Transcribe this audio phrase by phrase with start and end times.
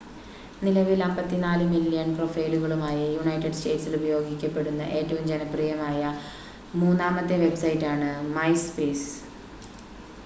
[0.61, 6.01] നിലവിൽ 54 മില്യൺ പ്രൊഫൈലുകളുമായി യുണൈറ്റഡ് സ്റ്റേറ്റ്സിൽ ഉപയോഗിക്കപ്പെടുന്ന ഏറ്റവും ജനപ്രിയമായ
[6.81, 8.09] മൂന്നാമത്തെ വെബ്സൈറ്റാണ്
[8.35, 9.09] മൈസ്പേസ്